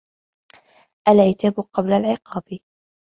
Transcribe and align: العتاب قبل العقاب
العتاب 1.07 1.53
قبل 1.73 1.91
العقاب 1.93 2.59